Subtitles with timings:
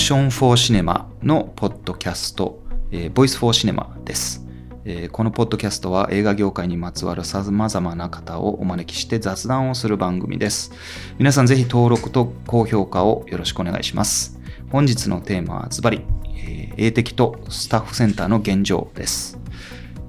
[0.00, 4.46] クション・フォー・シネマのポッドキャスト、えー、ボイス・フォー・シネマです。
[4.86, 10.72] えー、このポッドキャストは映画業界にまつわる様々な方をお招きして雑談をする番組です。
[11.18, 14.40] 皆さんぜひ登録と高評価をよろしくお願いします。
[14.70, 16.00] 本日のテーマはズバリ、
[16.34, 19.38] えー、映適とスタッフセンターの現状です。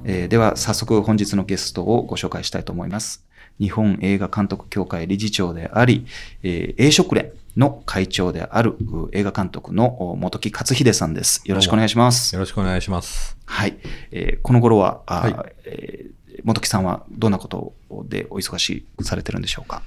[0.06, 3.26] えー、では早速本日のゲストをご紹介したいと思います。
[3.60, 6.06] 日本映画監督協会理事長であり、
[6.44, 8.76] えー、英職連の会長である
[9.12, 11.42] 映画監督の本木克秀さんです。
[11.46, 12.34] よろしくお願いします。
[12.34, 13.38] よろしくお願いします。
[13.46, 13.78] はい。
[14.12, 17.74] えー、この頃は、はい、えー、本木さんはどんなこと
[18.08, 19.82] でお忙しいされてるんでしょうか？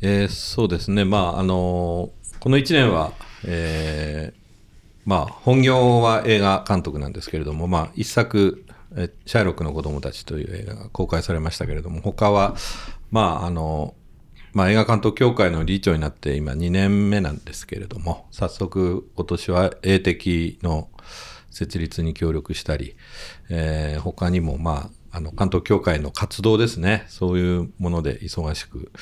[0.00, 1.04] えー、そうですね。
[1.04, 3.12] まあ、あのー、この1年は、
[3.46, 4.38] えー、
[5.04, 8.64] まあ、本業は映画監督なんですけれども、まあ、一作、
[9.26, 12.54] シャイロックの子供たちという映画が公開されましたけれども、他は、
[13.10, 13.94] まあ、あの、
[14.54, 20.88] まあ、映画監督協会の理事長になって今2年目なんですけれども、早速今年は英的の
[21.50, 22.96] 設立に協力したり、
[23.50, 28.92] えー、他にも、まあ、あの、監督協会の活動ですね、そういうもので忙しく、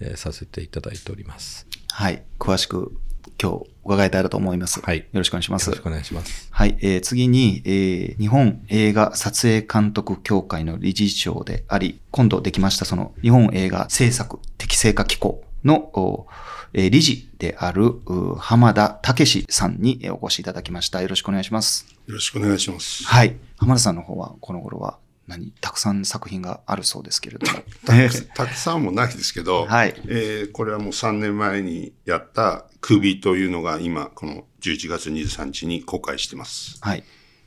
[0.00, 1.68] えー、させていただいております。
[1.92, 2.24] はい。
[2.40, 2.92] 詳しく
[3.40, 4.80] 今日伺いたいと思います。
[4.80, 4.98] はい。
[4.98, 5.66] よろしくお願いします。
[5.66, 6.48] よろしくお願いします。
[6.50, 6.78] はい。
[6.80, 14.38] えー、次に、えー、日本映画撮影監督協会の理事長であり、今度できましたその日本映画制作
[14.76, 16.26] 適正化機構の、
[16.74, 17.94] えー、理事である
[18.38, 21.00] 浜田武さんにお越しいただきました。
[21.00, 21.86] よろしくお願いします。
[22.06, 23.04] よろしくお願いします。
[23.06, 23.36] はい。
[23.56, 27.58] 浜田さんの方はこの頃は何たくさん作品があるそうですけれども。
[28.36, 36.76] たくさんもないですけど、はいえー、これはもう3年前にやった首というのが今、この11月23日に公開してます。
[36.82, 37.02] はい。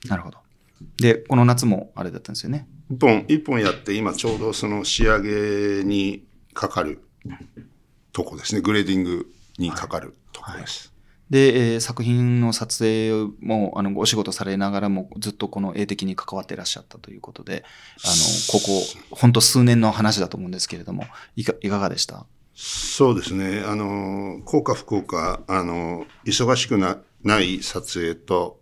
[0.07, 0.39] なるほど。
[0.97, 2.67] で、この夏もあれだったんですよね。
[2.89, 7.03] 一本、一本やって今ちょうどその仕上げにかかる
[8.11, 8.61] とこですね。
[8.61, 10.93] グレーディングにかかるとこです。
[11.29, 17.63] で、えー、作品の撮影も、あの、お仕事されながらもずっとこの絵的に関わっていらっしゃったということで、
[18.03, 21.05] あの、ここ、本当数年の話だと思うんですけれども、
[21.35, 22.25] いかいかがでした？
[22.55, 23.63] そうですね。
[23.65, 28.59] あの、効果不効果、あの、忙しくなない撮影と、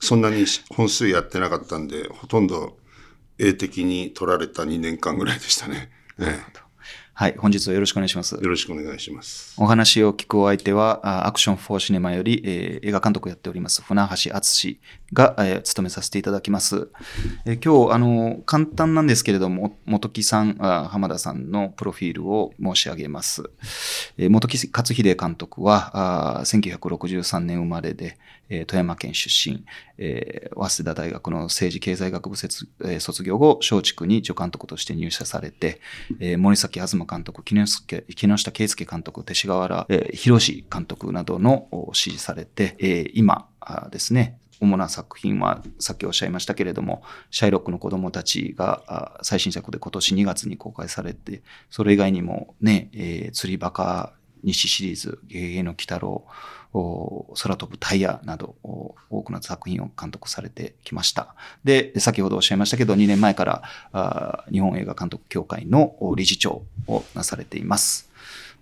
[0.00, 2.78] そんなに本数やってなかったんで、ほとんど
[3.38, 5.90] 絵的に撮られた2年間ぐらいでしたね。
[6.16, 6.44] ね
[7.14, 8.36] はい、本日はよろしくお願いします。
[8.36, 9.54] よろしくお願いします。
[9.58, 14.80] お話を聞くお相手は、アクションフォーシネマより、えー、映画監督をやっております、船橋敦
[15.12, 16.88] が、えー、務めさせていただきます。
[17.44, 23.42] えー、今日、あの、簡単なんですけれども、元木さんあ、浜田さんのプロフィールを申し上げます。
[24.16, 28.16] えー、元木克秀監督は、あ1963年生まれで、
[28.52, 29.64] えー、富山県出身、
[29.96, 35.80] えー、早稲田大学の政治経済学部卒,、えー、卒業後、松竹に助監督として入社されて、
[36.20, 43.48] えー、森崎東監督、木下圭介監督、勅使河原、えー、広監督などの指示されて、えー、今
[43.90, 54.12] ですね、主な作品は、さっきおっしゃいましたけれども、シャイロックの子供たちが最新作で今年2月に公開されて、それ以外にもね、えー、釣りバカ
[54.42, 56.24] 西シリーズ、ゲゲゲの鬼太郎、
[56.72, 58.56] 空飛ぶタイヤなど、
[59.10, 61.34] 多くの作品を監督されてきました。
[61.64, 63.44] で、先ほどおっしゃいましたけど、2年前か
[63.92, 68.10] ら日本映画監督協会の理事長をなされています。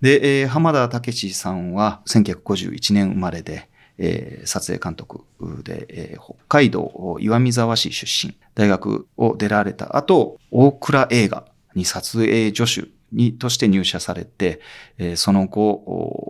[0.00, 3.68] で、浜田武さんは1951年生まれで、
[4.02, 5.24] えー、撮影監督
[5.62, 11.44] で、えー、北海道岩見沢市出身、大学を出られた後、大倉映画
[11.74, 14.60] に撮影助手にとして入社されて、
[14.96, 16.29] えー、その後、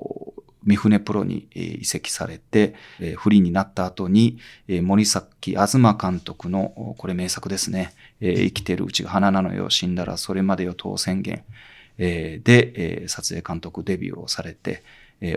[0.64, 2.74] 三船プロに移籍されて、
[3.16, 4.38] フリーになった後に、
[4.82, 11.44] 森崎東監督の、これ名作ですね、生きてるうちが花なのよ、死んだらそれまでよ当宣言
[11.98, 14.82] で、撮影監督デビューをされて、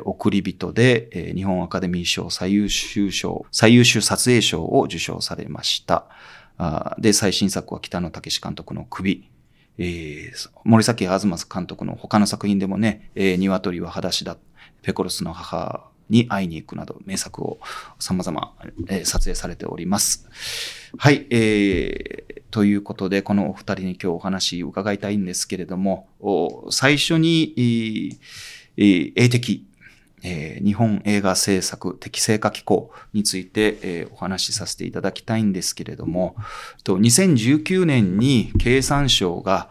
[0.03, 6.05] 送り人で、日本アカデミー賞最優秀賞、最優秀撮影賞を受賞されました。
[6.99, 9.29] で、最新作は北野武監督の首。
[9.79, 14.41] えー、森崎東監督の他の作品でもね、えー、鶏は裸足だった、
[14.83, 17.59] ペコロスの母に会いに行くなど名作を
[17.99, 18.53] 様々、
[18.87, 20.27] えー、撮影されております。
[20.97, 26.07] はい、えー、ということで、このお二人に今日お話伺いたいんですけれども、
[26.69, 27.53] 最初に、
[28.77, 29.65] えー、英的、
[30.21, 36.35] えー、日本映画制作適正化機構について、えー、お話しさせていただきたいんですけれども、
[36.83, 39.69] と2019年に経産省が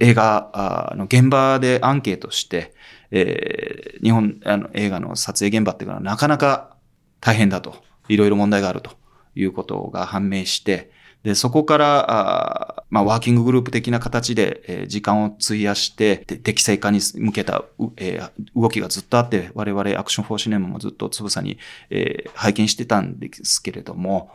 [0.00, 2.72] 映画の現場でアンケートして、
[3.16, 6.76] えー、日本あの映画の撮影現場っていうのはなかなか
[7.20, 7.76] 大変だと、
[8.08, 8.90] いろいろ問題があると。
[9.36, 10.90] いうことが判明して、
[11.22, 17.64] で、そこから、あまあ、ワーキンググループ的な形で、えー時間を費やして、適正化に向けた、
[17.96, 21.58] えー動きがずっとあって、我々アクションフォーシネマもずっとつぶさに、
[21.88, 24.30] えー拝見してたんですけれども、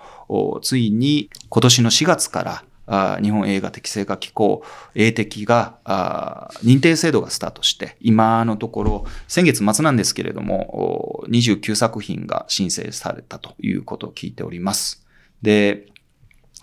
[0.63, 2.63] ついに今年の4月から、
[3.21, 4.63] 日本映画適正化機構、
[4.95, 15.05] 英適が認定制度がスタートして、今のところ、先月末なんですけれども、29作品が申請されたということを聞いております。
[15.41, 15.87] で、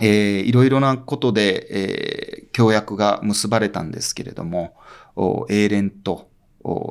[0.01, 4.77] えーいろいろなことで、えー協約が結ばれたんですけれども、
[5.51, 6.31] 英連と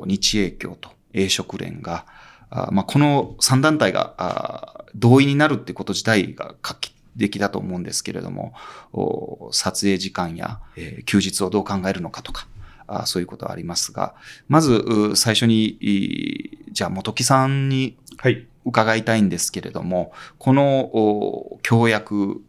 [0.06, 2.06] 日英協と英食連が、
[2.50, 8.52] あまあ、この3団体が同意になるってこと自体が画期的だと思うんですけれども、
[8.92, 12.48] お撮影時間や、えー休日をどう考えるのかとか、
[12.86, 14.14] あそういうことはありますが、
[14.48, 18.46] まずう最初に、いじゃあ元木さんにはい。
[18.64, 22.40] 伺いたいんですけれども、このお協約う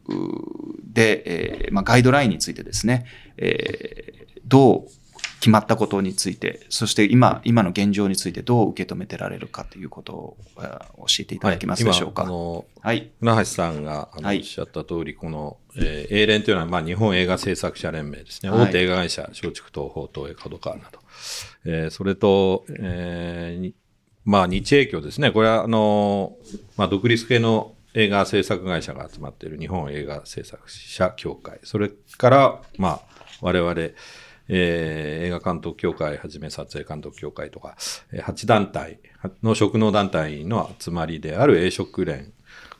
[0.91, 3.05] で、えーまあ、ガイドラインについてですね、
[3.37, 5.06] えーどう
[5.39, 12.24] 決まったことについて、そして今、今の現状についてどう受け止めてられるかということをあ教えていただけますでしょうか？
[12.24, 13.12] 今あのはい。
[13.19, 18.50] 船橋さんがおっしゃった通り、この、えー、英連というのは、まあ、日本映画制作者連盟ですね。
[18.50, 21.00] はい大手映画会社、松竹東宝、東映、角川など。
[21.66, 23.75] えーそれと、えーに
[24.25, 25.31] まあ、日映協ですね。
[25.31, 26.36] これは、あの、
[26.75, 31.60] まあ、独立系の映画制作会社が集まっている日本映画制作者協会。
[31.63, 33.01] それから、まあ、
[33.42, 33.74] 我々、
[34.49, 37.75] えー映画監督協会はじめ撮影監督協会とか、
[38.11, 38.99] えー8団体
[39.44, 42.31] の職能団体の集まりである英食連。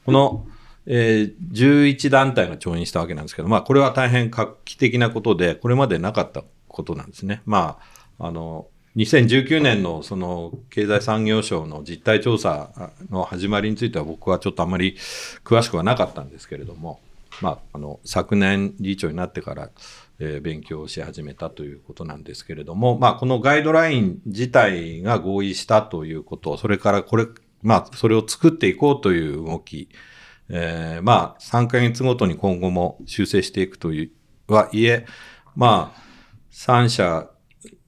[0.06, 0.48] この、
[0.86, 7.42] えー11団体が調印したわけなんですけど、まあ、これは大変画期的なことで、これまでなかったことなんですね。
[7.46, 7.80] ま
[8.20, 8.68] あ、あの、
[8.98, 14.96] 2019年のその経済産業省の実態調査の始まりについては僕はちょっとあまり
[15.44, 17.00] 詳しくはなかったんですけれども、
[17.40, 19.70] まあ、あの昨年理事長になってから、
[20.20, 27.28] え勉強し始めたということなんですけれども、まあ、このガイドライン自体が合意したということ、それからこれ、
[27.62, 29.90] まあ、それを作っていこうという動き、
[30.50, 34.12] えーまあ、3ヶ月ごとに今後も修正していくとい
[34.48, 35.06] うはいえ、
[35.56, 36.02] まあ、
[36.52, 37.30] 3社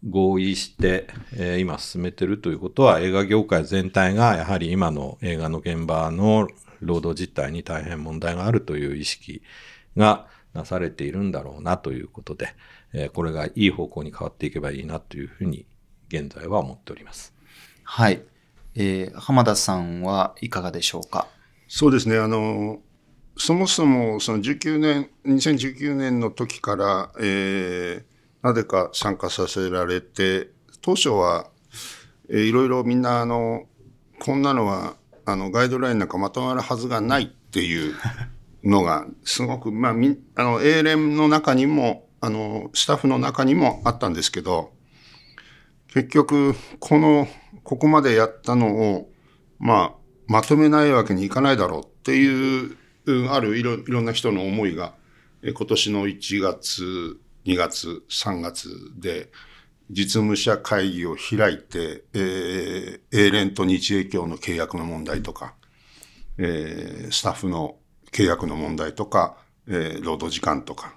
[0.08, 6.48] 合意して、えー今進めてるということは映画業界全体がやはり今の映画の現場の
[6.82, 9.42] 労働実態に大変問題があるという意識
[9.98, 12.56] がなされているんだろうなということで、
[12.94, 15.66] えーこれがいい方向に変わっていけばいいなというふうに
[16.10, 17.34] 現在は思っております。
[17.84, 18.24] はい。
[18.76, 21.28] えー浜田さんはいかがでしょうか？
[21.68, 22.80] そうですね、あの、
[23.38, 30.50] そもそもその19年、2019年の時から、えーなぜか参加させられて、
[30.82, 31.50] 当初は、
[32.30, 33.68] えーいろいろみんな、あの、
[34.20, 37.94] こんなのは、あの、ガイドラインなんかまとまるはずがないっていう
[38.64, 44.72] のが、すごく、まあ、み、あの、英連の中にも、あの、スタッフの中にもあったんですけど、
[45.94, 47.28] 結局、この、
[47.64, 49.12] ここまでやったのを、
[49.60, 54.94] まあ、まとめないわけにいかないだろうっていう、うんあるいろいろんな人の思いが、
[55.42, 58.70] え今年の1月、2月、3月
[59.00, 59.32] で、
[59.90, 65.56] 実務者会議を開いて、えー、英連と日英協の契約の問題とか、
[66.38, 67.79] えースタッフの
[68.12, 70.96] 契約の問題とか、えー労働時間とか、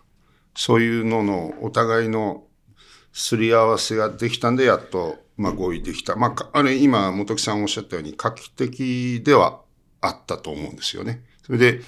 [0.55, 2.45] そういうののお互いの
[3.13, 6.17] すり合わせができたんで、やっと、まあ、合意できた。
[6.17, 9.61] まあ、あれ、今、元木さんおっしゃったように、画期的では
[10.01, 11.23] あったと思うんですよね。
[11.45, 11.81] それで、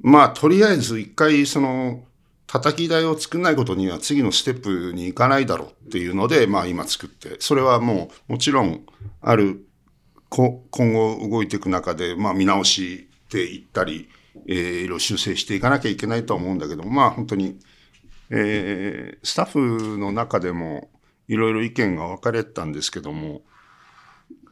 [0.00, 2.04] まあ、とりあえず一回、その、
[2.46, 8.86] 叩き台を作んないことには次のステップに行かないだろうっていうので、まあ今作って、それはもう、もちろん、
[9.20, 9.66] ある、
[10.28, 14.08] こ今後動いていく中で、まあ見直していったり、
[14.46, 17.58] えーいろいろ修正していかなきゃいけないとは思うんだけども、まあ本当に、
[18.30, 20.90] えースタッフの中でも
[21.28, 23.42] いろいろ意見が分かれたんですけども、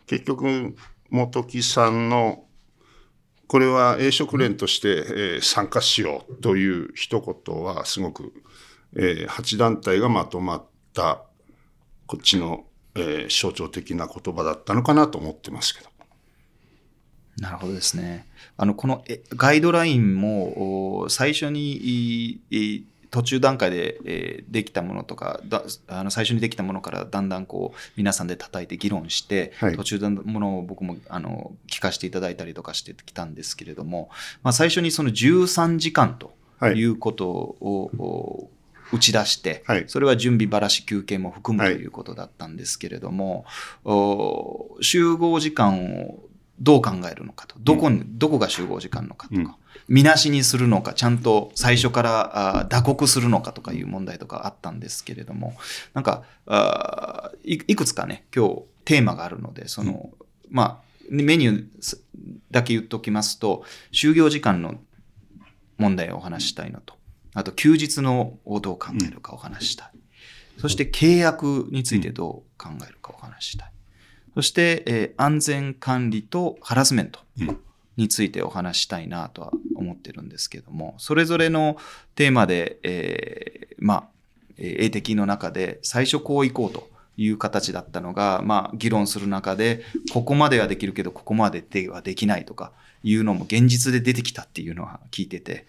[0.06, 0.74] 結局、
[1.10, 2.44] 元木さんの、
[3.46, 8.32] これは英食連として、えー参加しようという一言はすごく、
[8.96, 10.64] えー8団体がまとまっ
[10.94, 11.22] た、
[12.06, 12.66] こっちの、
[12.96, 15.93] えー象徴的な言葉だったのかなと思ってますけど。
[17.38, 18.26] なるほどですね。
[18.56, 29.76] あの、このえガイドラインも、お最初にいい途中段階で、えーできたものとかだあの、最初にできたものからだんだんこう、皆さんで叩いて議論して、はい。
[29.76, 34.10] 途中のものを僕もあの聞かせていただいたりとかしてきたんですけれども、
[34.44, 36.74] まあ、最初にその13時間とはい。
[36.76, 38.50] いうことを、お
[38.92, 39.84] 打ち出して、はい。
[39.88, 43.44] それは準備ばらし休憩も含むはいということだったんですけれども、
[43.84, 46.20] お集合時間を
[46.60, 47.56] どう考えるのかと。
[47.58, 49.56] どこに、どこが集合時間のかとか。
[49.88, 55.56] みなしにするのか、ちゃんと最初からあ打刻するのかとかいう問題とかあったんですけれども、
[55.92, 60.10] なんか、あいいくつかね、今日テーマがあるので、その、
[60.48, 61.98] まあ、メニュー
[62.50, 64.76] だけ言っときますと、就業時間の
[65.76, 66.94] 問題をお話ししたいのと、
[67.34, 69.90] あと休日のをどう考えるかお話ししたい。
[70.58, 73.73] そして契約についてどう考えるかお話ししたい。
[74.34, 77.20] そして、えー安全管理とハラスメント
[77.96, 81.76] についてお話したいなとは思ってるんですけども、それぞれの
[82.14, 84.04] テーマで、えーまあ、
[84.58, 92.72] 英的の中で最初こう行こうという形だったのが、まあ、議論する中で、ここまではできるけど、ここまでではできないとか
[93.02, 95.66] いうのも現実で出てきたっていうのは聞いてて、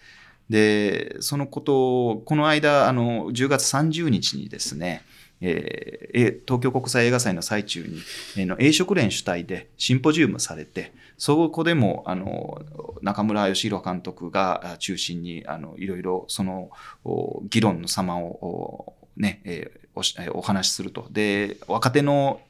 [0.50, 5.02] で、そのことを、この間、あの、10月30日にですね、
[5.40, 8.00] えー東京国際映画祭の最中に、
[8.36, 12.62] えーの映食連主体でシンポジウムされて、そこでもあの
[13.02, 16.70] 中村義弘監督が中心にあのいろいろその
[17.04, 21.06] お議論の様をおね、えーおえお話しすると。
[21.10, 22.40] で、若手の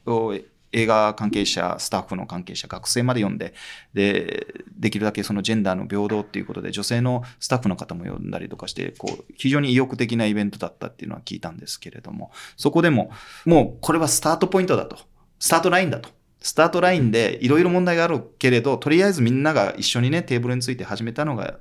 [0.77, 3.53] 映画関係者、スタッフの関係者、学生まで呼んで、
[3.93, 13.09] で、できるだけそのジェンダーの平等っていうことで、女性のスタッフの方も呼んだりとかして、こう、非常に意欲的なイベントだったっていうのは聞いたんですけれども、そこでも、
[13.45, 14.97] もうこれはスタートポイントだと。
[15.39, 16.09] スタートラインだと。
[16.39, 21.57] スタートラインでいろいろ問題があるけれど、とりあえずみんなが一緒にね、テーブルについて始めたのが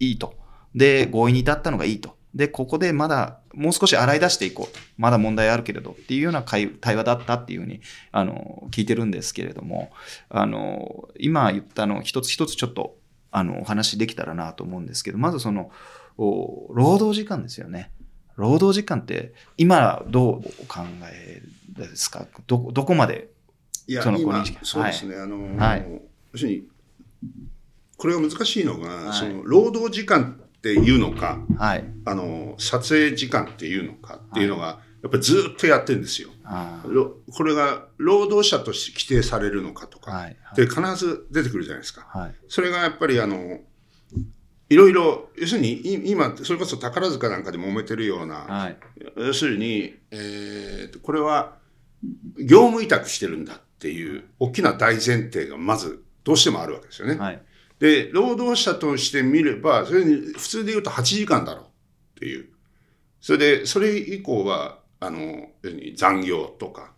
[0.00, 0.34] いいと。
[0.74, 2.15] で、合意に至ったのがいいと。
[2.36, 4.72] で、ここでまだもう少し洗い出していこう。
[4.74, 4.78] と。
[4.98, 5.92] まだ問題あるけれど。
[5.92, 7.80] っていうような会対話だったっていうふうに、
[8.12, 9.90] あの、聞いてるんですけれども、
[10.28, 12.98] あの、今言ったのを一つ一つちょっと、
[13.30, 15.70] あの、お話できたらなと思うんですけど、まずその、
[16.18, 17.90] お労働時間ですよね。
[18.36, 22.26] 労働時間って今どうお考えですか？
[22.46, 23.30] ど、どこまで
[23.86, 25.16] いや、その今5日そうですね。
[25.16, 25.86] あのーはい。
[26.32, 26.62] 要するに、
[27.96, 29.18] これが難しいのが、はい。
[29.18, 30.38] その、労働時間
[30.72, 31.84] っていうのか、はい。
[32.04, 36.30] あのー撮影時間っていうのかっていうのが、やっぱりずっとやってるんですよ。
[37.32, 40.36] これが労働者として規定されるのかとか、ーはい。
[40.56, 42.06] で必ず出てくるじゃないですか。
[42.08, 42.34] はい。
[42.48, 43.60] それがやっぱりあの、
[44.68, 48.76] いろいろ、要するにい今、それこそ宝塚なんかで揉めてるような、はい。
[49.16, 51.56] 要するに、えーとこれは
[52.38, 57.16] 業務委託してるんだっていう大きな大前提がまずどうしてもあるわけですよね。
[57.16, 57.42] はい。
[57.78, 61.68] で、労働者として見れば、それに普通で言うと8時間だろうっ
[62.18, 62.48] ていう。
[63.20, 65.48] それで、それ以降は、あの、
[65.96, 66.92] 残業とか、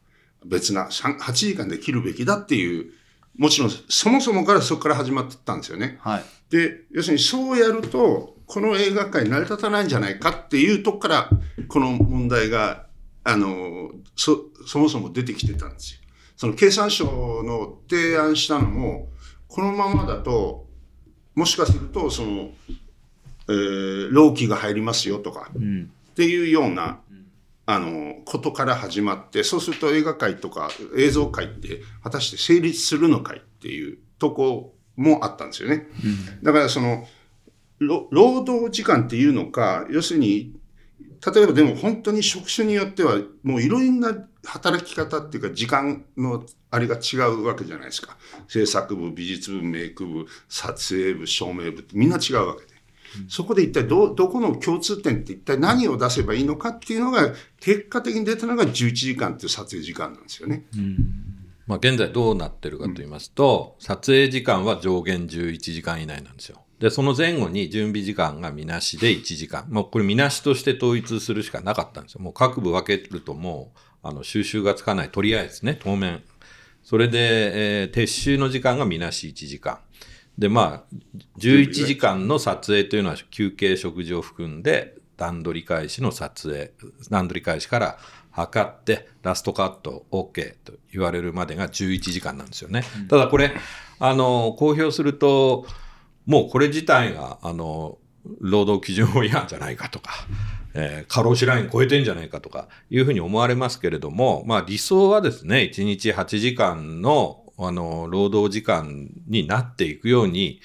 [0.45, 2.93] 別なさん8時間で切るべきだっていう、
[3.37, 5.99] もちろんそもそもからそこから始まってったんですよね。
[6.01, 6.25] はい。
[6.51, 11.31] で、要するにそうやると、この映画界成り立たないんじゃないかっていうとこから、
[11.69, 12.87] この問題が、
[13.25, 16.01] あの、そ、そもそも出てきてたんですよ。
[16.37, 17.05] その経産省
[17.43, 19.09] の提案したのも、
[19.49, 20.68] このままだと、
[21.39, 22.51] もしかすると、その、
[23.49, 25.89] えー、労基が入りますよとか、うん。
[26.11, 26.99] っていうような、
[27.65, 35.87] あの、ことから始まって、そうすると映画界とか映像界って果たして成立するのかいっていうとこもあったんですよね。
[36.43, 37.07] だからその、
[37.79, 40.57] ろ労働時間っていうのか、要するに、
[41.25, 44.13] 例えばでも本当に職種によっては、もういろんな
[44.49, 48.17] 働き方っていうか時間のあれが違うわけじゃないですか。
[48.49, 52.79] 制作部、美術部、メイク部、撮影部、照明部ってみんな違うわけで。
[53.29, 60.65] そこで一体ど、どこの共通点って一体何を出せばいいのかっていうのが、結果的に出たのが11時間っていう撮影時間なんですよね。
[61.67, 66.63] まあ、現在どうなってるかと言いますと、撮影時間は上限11時間以内なんですよ。
[66.81, 69.67] で、その前後に準備時間がみなしで1時間。
[69.69, 72.21] もうこれみなしとして統一するしかなかったんですよ。
[72.21, 73.79] もう各部分けるともう、
[74.09, 75.11] あの、収集がつかない。
[75.11, 76.23] とりあえずね、当面。
[76.83, 79.79] それで、えー撤収の時間がみなし1時間。
[80.39, 80.97] で、まあ、
[81.39, 86.73] 11時間の撮影というのは休憩食事を含んで、段取り開始の撮影、
[87.11, 87.99] 段取り開始から
[88.31, 92.85] 測って、ラストカット OK と言われるまでが11時間なんですよね。
[93.09, 93.53] ただこれ、
[93.99, 95.67] あの、公表すると、
[96.25, 97.99] もうこれ自体が、あの、
[98.41, 100.13] 労働基準法違反じゃないかとか、
[100.75, 110.61] えー過労死ライン超えてんじゃないかとかいうふうに思われますけれども、まあ理想はですね、1日8時間の、あの、労働時間になっていくように、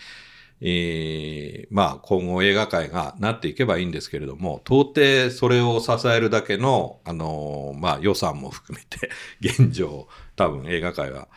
[0.65, 9.09] えーまあ今後映画界がなっていけばいいんですけれども、到底それを支えるだけの、あの、まあ予算も含めて、
[9.41, 11.27] 現状、多分映画界は、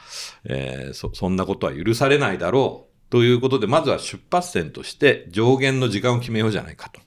[0.44, 7.00] えーそ、そんなことは許されないだろうということで、まずは出発点として上限の時間を決めようじゃないかと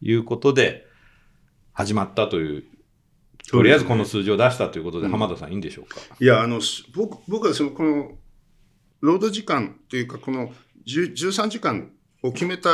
[0.00, 0.86] いうことで、
[1.78, 2.64] 始まったという、
[3.48, 6.00] とりあえずこの数字を出したということで、浜田さんいいんでしょうか？
[6.18, 8.18] いや、あの、す僕、僕はその、この、
[9.00, 10.52] 労働時間というか、この
[10.88, 11.92] 10 13時間
[12.24, 12.70] を決めた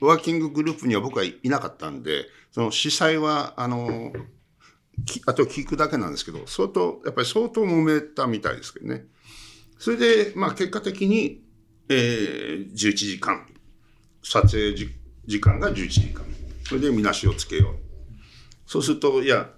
[0.00, 4.12] ワーキンググループには僕はいなかったんで、その司祭は、あの、
[5.04, 9.06] きあと聞くだけなんですけど、相当、やっぱり相当揉めたみたいですけどね。
[9.80, 11.42] それで、まあ結果的に、
[11.88, 13.48] えー、11時間、
[14.22, 14.90] 撮影時
[15.26, 16.24] 時間が11時間。
[16.68, 17.83] それでみなしをつけよう。
[18.66, 19.50] そうすると、いや、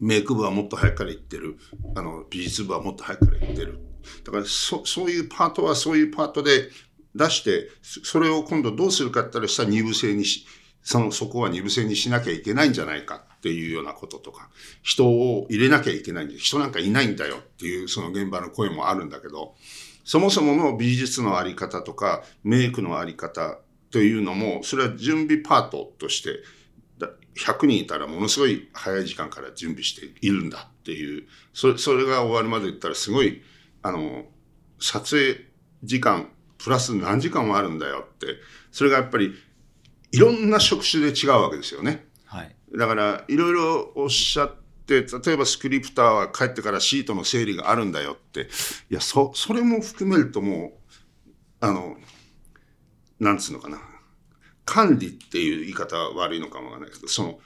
[0.00, 1.56] メイク部はもっと早くから行ってる。
[1.94, 3.78] あの、美術部はもっと早くから行ってる。
[4.24, 6.70] だから、そ、そういうパートはそういうパートで
[7.14, 10.46] 出して、それを今度どうするかって言ったら、下二部制にし、
[10.82, 14.50] その、そこは二部制にしなきゃいけないんじゃないかっていうようなこととか、
[14.82, 19.54] 人を入れなきゃいけないんで、人なんかいないんだよっていう、その現場の声もあるんだけど、
[20.04, 23.58] そもそもの美術のあり方とか、メイクのあり方
[23.90, 26.40] というのも、それは準備パートとして、
[27.38, 33.42] 100人いたらものすごい早い時間から準備しているんだっていう、それそれが終わるまで言ったらすごい、
[33.82, 34.24] あの、
[34.80, 35.46] 撮影
[35.82, 36.28] 時間
[36.58, 38.26] プラス何時間もあるんだよって、
[38.72, 39.34] それがやっぱり
[40.12, 42.06] いろんな職種で違うわけですよね。
[42.24, 42.56] はい。
[42.76, 44.54] だから、いろいろおっしゃっ
[44.86, 48.48] て、例えばスクリプターは帰ってからシートの整理があるんだよって、
[48.90, 50.94] いや、そ、それも含めるともう、
[51.60, 51.96] あの、
[53.18, 53.78] なんつうのかな。
[54.66, 57.38] 管理っていう言い方は悪いのかもわからないけど、その、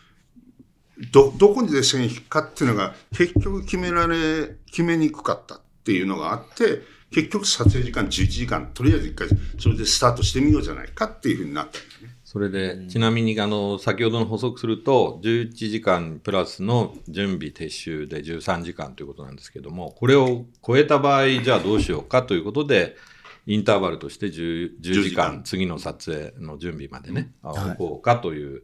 [1.13, 12.11] ど、どこにで線引くかっていうのが結局決められ、決めにくかったっていうのがあって、結局撮影時間11時間、とりあえず一回それでスタートしてみようじゃないかっていうふうになったんですね。
[12.25, 22.97] それで、ちなみに、あの、先ほどの補足すると、11時間プラスの準備撤収で13時間ということなんですけども、これを超えた場合、じゃあどうしようかということで、
[23.51, 28.63] インターバルとして 10, 10時間、次の撮影の準備までね、置こうかという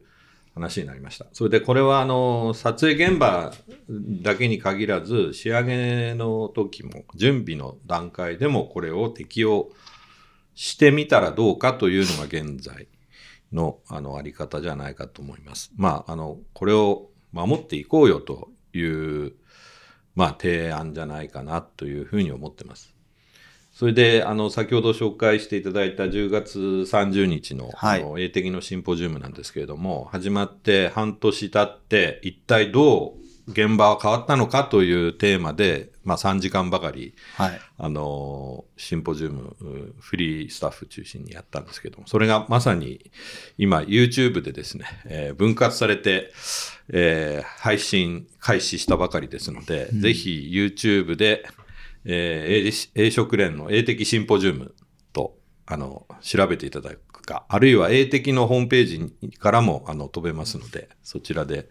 [0.53, 1.25] 話になりました。
[1.33, 3.51] それで、これは、あの、撮影現場
[3.89, 9.67] だけに限らず、仕上げの時も、準備の段階でもこれを適用
[10.55, 12.87] してみたらどうかというのが現在
[13.51, 15.69] の、あの、あり方じゃないかと思います。
[15.75, 19.33] まあ、あの、これを守っていこうよという、
[20.15, 22.96] まあ、提案じゃないかなというふうに思ってます。
[23.77, 39.55] それで、あの、先ほど紹介していただいた10月30日の、はい、の英的のシンポジウムなんですけれども、始まって半年経って、一体どう現場は変わったのかというテーマで、まあ3時間ばかり、はい、あの、シンポジウム、
[39.99, 43.11] フリースタッフ中心にやったんですけども、それがまさに
[43.59, 46.31] 今 YouTube でですね、えー、分割されて、
[46.89, 51.45] えー、配信開始したばかりですので、うん、ぜひ YouTube で、
[52.09, 54.73] えー、英食連の英的シンポジウム
[55.11, 61.67] と、あの、調べていただくか、あるいは英的のホームページからも、あの、飛べますので、そちらで、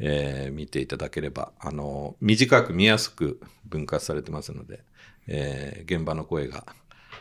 [0.00, 4.82] えー、見ていただければ、あの、短く見やすく分割されてますので、
[5.28, 6.66] えー、現場の声が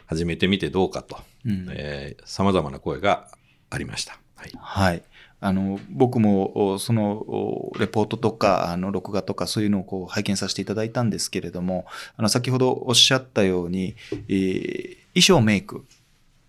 [0.08, 3.30] 始めてみてどうかと、うん、えー、様々な声が
[3.70, 4.20] ありました。
[4.36, 4.52] はい。
[4.58, 5.04] はい
[5.42, 11.86] あの僕もそのレポートとかあの録画とかそういうのをこう拝見させていただいたんですけれども
[12.18, 15.86] あの先ほどおっしゃったように、えー、衣装メイク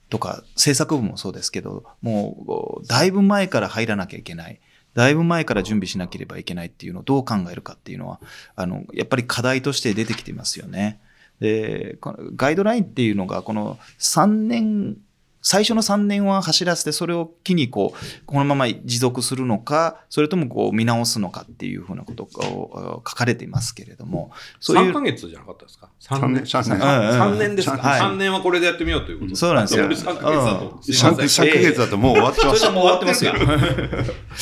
[0.08, 4.60] とか制作部もそうですけどもうだいぶ前から入らなきゃいけない
[4.94, 8.20] だいぶ前から準備しなければいけないっていうのをどう考えるかっていうのは
[8.56, 11.00] あのやっぱり課題として出てきてますよね。
[11.38, 11.96] で
[12.36, 14.96] ガイドラインっていうのがこの3年
[15.42, 24.90] 最初の3年は走らせて、それを機にこう、このまま持続するのか、それともこう見直すのかっていうふうなことを書かれていますけれども、そういう。
[24.90, 26.42] 3ヶ月じゃなかったですか ?3 年。
[26.42, 26.78] 3年。
[26.78, 29.84] 3年ですか、はい、?3 年はこれでやってみようということそうなんですよ。
[29.86, 30.78] 3ヶ月だと。
[30.82, 32.64] 3ヶ月だともう終わってます。
[32.66, 33.32] もう終わってますよ。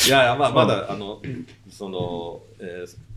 [0.07, 1.23] いやいや、まあ、まだ、あの、
[1.71, 3.09] その、えー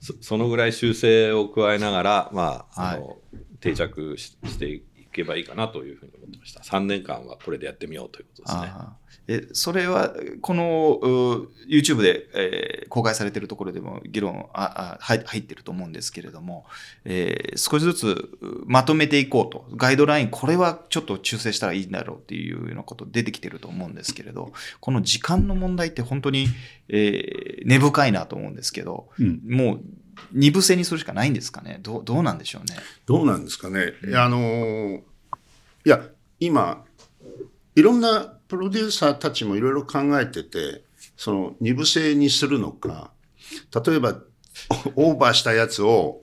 [0.00, 3.16] そ、そのぐらい修正を加えながら、まあ、あの、はい、
[3.60, 4.82] 定着してい
[5.14, 6.60] けばいいかなというふうに思ってました。
[6.60, 8.72] 3年間はこれでやってみようということですね。
[9.26, 11.00] えそれは、この
[11.66, 16.66] YouTube で、えー、公開されているところでも議論ああ入ってると思うんですけれども、
[17.04, 26.48] えー、少しずつまとめていこうと、ガイドライン、これはちょっと修正したらいいんだろうっていうようなこと出てきてると思うんですけれど、この時間の問題って本当に、
[26.88, 29.80] えー、根深いなと思うんですけど、うん、もう
[30.32, 31.78] 二部制にするしかないんですかね？
[31.82, 32.76] どどうなんでしょうね？
[33.06, 33.92] どうなんですかね？
[34.06, 35.00] いや、あの、
[35.84, 36.08] いや、
[36.40, 36.84] 今、
[37.74, 40.84] いろんなプロデューサーたちもいろいろ考えてて、
[41.16, 43.10] その二部制にするのか、
[43.84, 44.18] 例えば、
[44.94, 46.22] オーバーしたやつを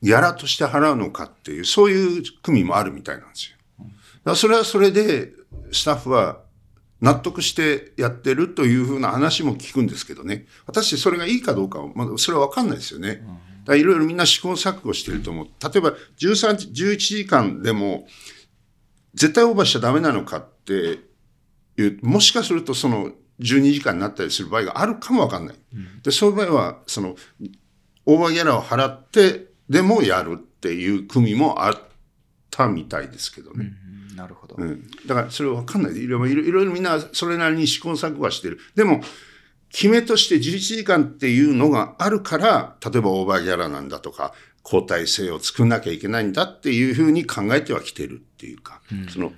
[0.00, 3.86] やらとして払うのかっていう、そういう組もあるみたいなんですよ。
[4.24, 5.32] だそれはそれで、
[5.72, 6.43] スタッフは
[7.04, 10.46] 納得してやってるというふうな話も聞くんですけどね。
[10.66, 13.22] 私それがいいかどうかは、まだそれはわかんないですよね。
[13.66, 15.46] らいろいろみんな試行錯誤してると思う。
[15.62, 18.06] 例えば13時、11時間でも、
[19.12, 21.00] 絶対オーバーしちゃダメなのかって
[21.76, 25.56] いう、もしかするとその12時間になったりする場合があるかもわかんない。
[26.02, 27.16] で、そういう場合は、その、
[28.06, 31.93] オーバーギャラを払ってでもやるっていう組もあって
[32.56, 33.72] たみたいですけどね。
[33.88, 34.54] うんなるほど。
[34.56, 35.96] うん、だからそれわかんない。
[35.96, 38.58] いろいろいろいろみんなそれなりに試行錯誤はしてる。
[38.74, 39.02] でも、
[39.70, 44.32] 決めとして11時間っていうのがあるから、例えばオーバーギャラなんだとか、
[44.64, 49.32] 交代制を作んなきゃいけないんだっていうふうに考えてはきてるっていうか、その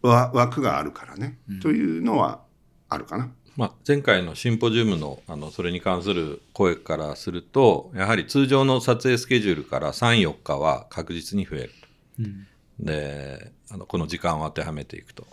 [0.00, 2.40] わ枠があるからね、というのは
[2.88, 3.30] あるかな。
[3.54, 11.70] まあ、前回のシンポジウムのあのそれに関する声からするとやはり通常の撮影スケジュールから34日は確実に増える
[12.18, 12.51] と。
[12.78, 15.26] であのこの時間を当てはめていくと。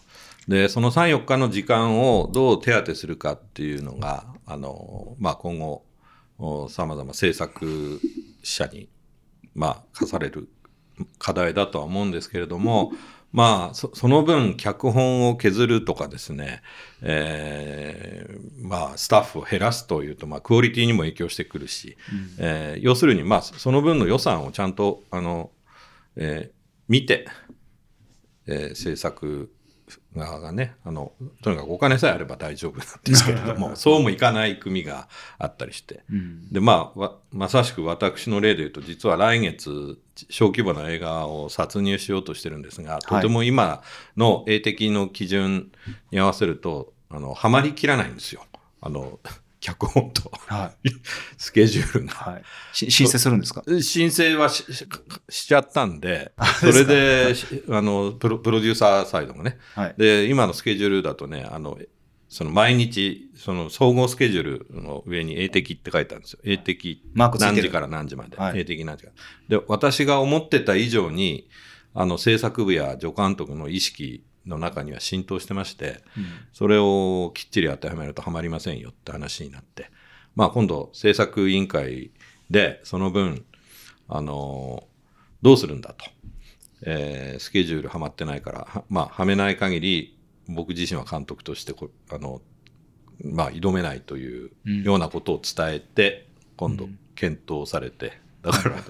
[0.47, 5.83] でその34日の時間をどう手当てするかっていうのがあの、まあ、今後
[6.69, 8.01] さまざま制作
[8.41, 8.89] 者に、
[9.53, 10.49] まあ、課される
[11.19, 12.93] 課題だとは思うんですけれども、
[13.31, 16.61] まあ、そその分、脚本を削るとかですね、
[17.01, 21.95] えーまあ、スタッフを減らすというと、まあ、クオリティにも影響してくるし、
[22.39, 25.51] えー要するに、まあ、その分の予算をちゃんと、あの、
[26.15, 26.58] えー
[26.89, 27.27] 見て、
[28.47, 29.51] えー制作
[30.15, 36.51] 側がね、あの、とにかくお金さえあれば大丈夫なんですけれども、 そうもいかない組があったりして、うん。
[36.51, 39.97] で、まあ、わまさしく私の例で言うと、実は来月、
[40.29, 43.81] 小規模な映画を撮入しようとしてるんですが、とても今
[44.17, 45.71] の英的の基準
[46.11, 48.45] に合わせると、あの、はまりきらないんですよ。
[48.81, 49.19] あの、
[49.59, 50.89] 脚本とはい。
[51.37, 52.13] スケジュールが。
[52.13, 52.43] はい。
[52.73, 53.63] し申請するんですか？
[53.81, 54.65] 申請はし
[55.29, 59.95] ちゃったんで、それで、しあのプロ、プロデューサーサイドもね、はい。
[59.97, 61.77] で、今のスケジュールだとね、あの、
[62.29, 66.39] その毎日、その総合スケジュールの上に A 的って書いてあるんですよ。
[66.45, 68.37] A 的何時から何時まで。
[68.37, 69.11] はい A 的何時か
[69.49, 69.59] ら。
[69.59, 71.49] で、私が思ってた以上に、
[71.93, 76.03] あの、制作部や助監督の意識の中には浸透してまして、
[76.51, 79.89] それをきっちり当てはめるとハマりませんよって話になって、
[80.35, 82.11] まあ今度制作委員会
[82.49, 83.45] でその分、
[84.07, 84.87] あの
[85.41, 86.05] どうするんだと。
[86.81, 92.41] えースケジュールはまってないから、はまあ、はめない限り、僕自身は監督としてこ、あの、
[93.23, 98.83] まあ、挑めないというようなことを伝えて、今度、検討されて、だから、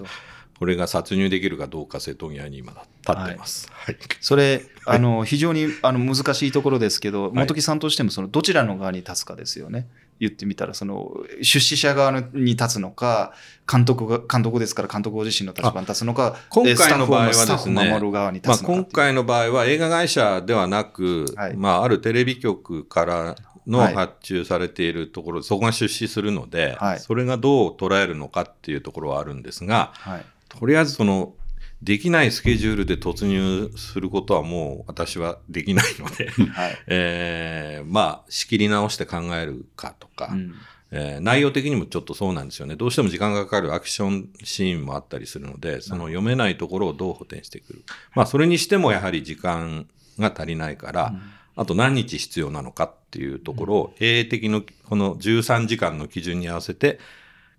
[0.60, 3.66] これが殺入できるかどうか瀬戸際に今立ってます。
[3.72, 3.96] はい。
[4.20, 9.88] それ、あの、非常にあの難しいところですけど、本木さんとしても、その、どちらの側に立つかですよね。
[10.18, 13.32] 言ってみたら、その、出資者側に立つのか、
[13.66, 17.98] 監督が、監督ですから監督ご自身の立場に立つのか、今で回の場合はですね、
[18.44, 18.58] まあ。
[18.58, 30.24] 今回の場合は映画会社ではなく、はいまあ、あるテレビ局からのはい発注されているところ、そこが出資するので、はいそれがどう捉えるのかっていうところはあるんですが、はい。
[30.50, 31.34] とりあえずその、
[31.82, 36.78] できないスケジュールで突入することはもう私はできないので、はい。
[36.88, 40.54] えーまあ、仕切り直して考えるかとか、うん
[40.92, 42.74] えー内容的にもちょっとそうなんですよね。
[42.74, 47.84] どうしても時間がかかるアクションシーンもあったりするので、その読めないところをどう補填してくる。
[48.14, 49.86] まあ、それにしてもやはり時間
[50.18, 51.14] が足りないから、
[51.54, 56.98] あと何日必要なのかっていうところを、英的のこの13時間の基準に合わせて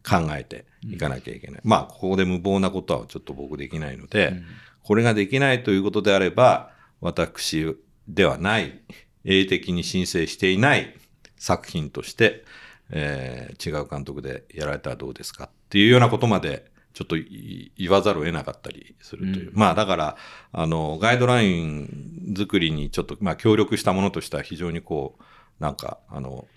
[0.08, 1.62] 考えていかなきゃいけない。
[1.64, 4.42] まあ、ここで無謀なことはちょっと僕できないので、
[4.84, 7.76] これができないということであれば、私
[8.08, 8.82] ではない、
[9.24, 10.96] 英的に申請していない
[11.38, 12.44] 作品として、
[12.90, 19.52] えー違う監督でやられたらどうですかっていうようなことまでちょっとい言わざるを得なかったりするという。
[19.54, 20.18] まあだから、
[20.52, 25.24] あの、ガイドライン作りにちょっと、まあ協力したものとしては非常にこう、
[25.60, 26.48] なんか、あの、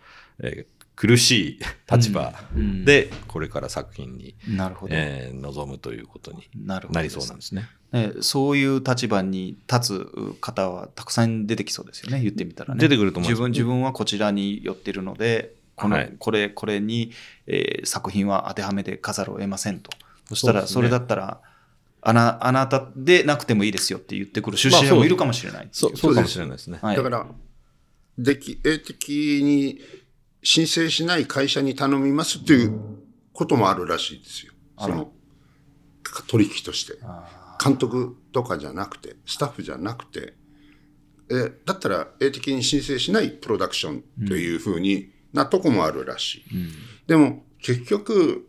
[0.43, 4.95] えー苦しい立場うんで、これから作品に、なるほど。
[4.95, 7.69] えー臨むということになりそうなんですね。
[7.93, 12.81] ねそういう立場に立つ方はたくさん出てきそうですよね、言ってみたらね。
[12.81, 17.11] 出てくると思います自分自分はこちらに寄ってるので、この、はいこれ、これに、
[17.47, 19.91] えー作品は当てはめて飾るを得ませんと。
[20.29, 21.41] そしたら、そ,、れだったら、
[22.01, 25.69] あな、あなたでなくてもいいですよって言ってくる出まあそう資者もいるかもしれない。
[25.73, 26.79] そう、そうかもしれないですね。
[26.81, 27.27] はいだから、
[28.17, 29.81] でき、英的に
[30.45, 32.79] 申請しない会社に頼みますっていう
[33.33, 34.53] こともあるらしいですよ。
[34.79, 35.11] その、
[36.29, 36.99] 取引として。
[37.03, 40.35] あ監督とかじゃなくて、スタッフじゃなくて、
[41.31, 46.45] えだったら、英的に申請しないプロダクションというふうになとこもあるらしい。
[47.07, 48.47] でも、結局、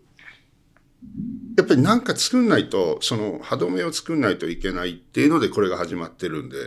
[1.57, 6.57] やっぱりなんか作んないと、その歯止めを作んないといけないっていうのでこれが始まってるんで、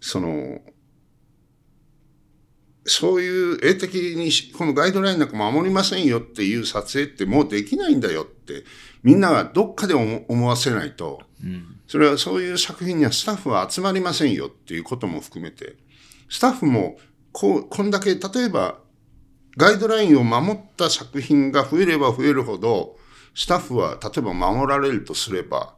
[0.00, 0.60] その、
[2.84, 8.64] そういう絵的にこのガイドラインなんか守りませんよっていう撮影ってもうできないんだよって
[9.02, 11.20] みんながどっかで思わせないと、
[11.86, 15.76] それはそういう作品にはスタッフは集まりませんよっていうことも含めて、
[16.28, 16.96] スタッフも
[17.32, 18.78] こう、こんだけ、例えば
[19.56, 22.96] ガイドラインを守った作品が増えれば増えるほど、
[23.34, 25.74] スタッフは例えば守られるとすれば、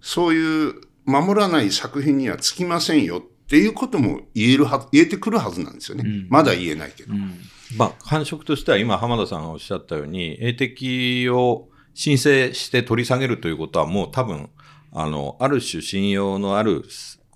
[0.00, 6.04] そういう守らない作品にはつきませんよっていうことも言えるは、言えてくるはずなんですよね。
[6.06, 7.12] うん、まだ言えないけど。
[7.12, 7.38] うん、
[7.76, 14.48] まあ、感触としては今浜田さんがおっしゃったように、英的を申請して取り下げるということはもう多分、
[14.90, 16.82] あの、ある種信用のある、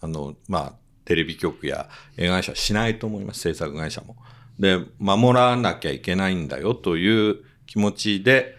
[0.00, 0.72] あの、まあ、
[1.04, 4.16] テレビ局や映画会社はしないと思います、制作会社も。
[4.58, 8.55] で、守らなきゃいけないんだよという気持ちで、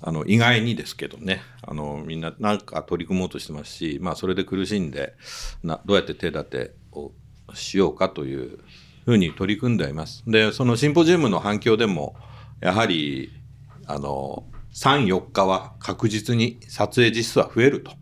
[0.00, 5.14] あの、意外にですけどね、あの、みんななんか取り組もうとしてますし、まあ、それで苦しんで、
[5.62, 7.12] な、どうやって手立てを
[7.54, 8.58] しようかという
[9.04, 10.22] ふうに取り組んでいます。
[10.26, 12.16] で、そのシンポジウムの反響でも、
[12.60, 13.30] やはり、
[13.86, 17.92] あの、3、4日は確実に撮影実数は増えると。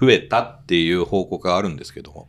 [0.00, 2.28] 増えたっていう報告があるんですけども、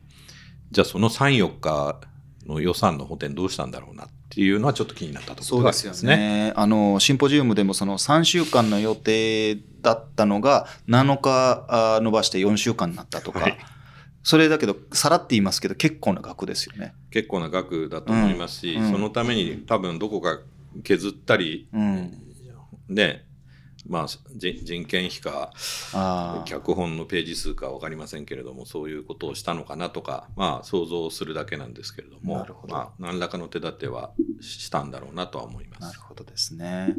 [0.71, 2.01] じゃあその3、4日
[2.45, 5.81] の予算の補填どうしたんだろうなっていうのはちょっと気になったところですね。
[5.83, 6.53] そうですよね。
[6.55, 13.57] あの、シンポジウムでもその3週間の予定だったのが7日伸ばして4週間になったとか、はい、
[14.23, 16.93] それだけど、さらって言いますけど、結構な額ですよね。
[17.09, 20.39] 結構な額だと思いますし、うん、そのために多分どこか
[20.83, 22.13] 削ったり、うん、
[22.87, 23.25] ね、
[23.87, 25.51] まあ、人件費か
[26.45, 35.81] 脚本のページ数か分かりませんけれどもそういうことをしたのかなとか、まあ、想像するだけなんですけれどもまあ、何らかの手立てはしたんだろうなとは思います。
[35.81, 36.95] なるほどですね。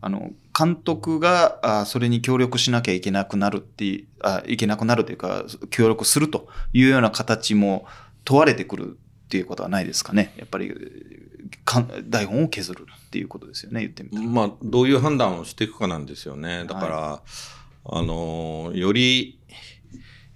[0.00, 7.86] あの監督があそれに協力しなきゃいけなくなるってあいけなくなるというか協力するというような形も
[8.24, 10.34] 問われてくるっていうことはないですかね。
[10.36, 10.72] やっぱり
[12.08, 12.86] 台本を削る
[13.16, 14.26] っていうことですよね、言ってみたら。
[14.26, 16.64] まあ、どういう判断をしていくかなんですよね。
[16.66, 19.40] だから、はい、あの、より、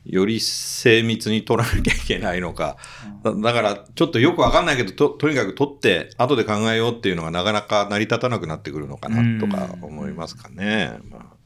[0.07, 2.79] より精密に取らなきゃいけないのか。
[3.23, 10.99] だだから、ちょっとよくわかんないけど、と、とにかく取って、後で考えようっていうのがなかなか成り立たなくなってくるのかなとか思いますかね。
[11.11, 11.41] まあ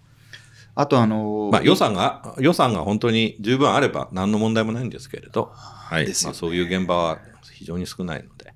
[0.77, 6.07] あとあのー、まあ予算が、予算が本当に十分あれば何の問題もないんですけれど、はい。
[6.07, 7.19] ね、まあそういう現場は
[7.53, 8.55] 非常に少ないので。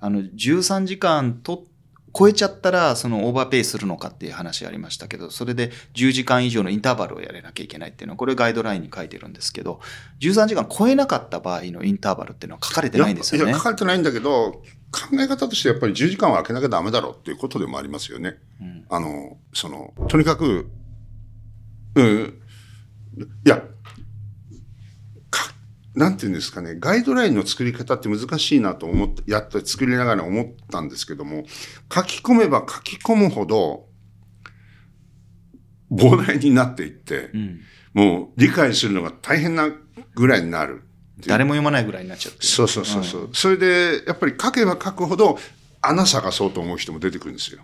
[0.00, 1.64] あの、13時間と
[2.16, 9.80] 超えちゃったら、そのオーバーペイするのかっていう話ありましたけど、それで10時間以上のインターバルをやらなきゃいけないっていうのは、これガイドラインに書いてるんですけど、
[10.20, 13.50] 13時間超えなかった場合のインターバルっていうのは書かれてないんですよね。
[13.50, 18.36] いや、書かれてないんだけど、考え方としてやっぱり10時間は空けなきゃダメだろうっていうことでもありますよね。
[18.60, 20.70] うん、あの、その、とにかく、
[21.96, 22.40] うん、
[23.44, 23.62] いや、
[25.96, 31.44] なんていうんですかね、ガイドラインの作り方って難しいなと思って、やって作りながら思ったんですけども、
[31.92, 33.86] 書き込めば書き込むほど、
[35.90, 37.60] 膨大になっていって、うん、
[37.94, 39.70] もう理解するのが大変な
[40.14, 40.82] ぐらいになる。
[41.26, 42.44] 誰も読まないぐらいになっちゃう。
[42.44, 45.38] そうそうそうそう、うん、それで、やっぱり書けば書くほど、
[45.80, 47.62] 穴探そうと思う人も出てくるんですよ。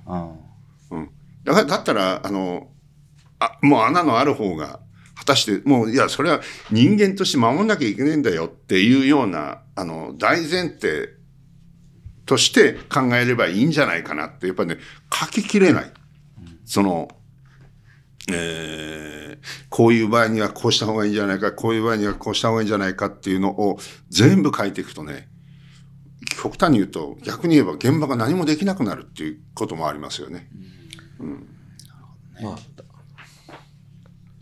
[0.91, 1.11] うん。
[1.45, 2.71] だから、だったら、あの、
[3.39, 4.81] あ、もう穴のある方が
[5.23, 6.41] 果たして、もう、いや、それは
[6.73, 11.11] 人間として守んなきゃいけないんだよっていうような、あの、大前提
[12.27, 14.79] として考えればいいんじゃないかなって、やっぱりね、
[15.13, 15.93] 書ききれない。
[16.65, 17.09] その、
[18.33, 25.29] えー、こういう場合にはこうした方がいいんじゃないか、こういう場合にはこうした方がいいんじゃないかっていうのを全部書いていくとね、
[26.43, 30.49] 極端に言うと、逆に言えば現場が何もできなくなるっていうこともありますよね。
[31.21, 31.29] うん。
[31.29, 31.47] うん、
[32.43, 32.59] まあ、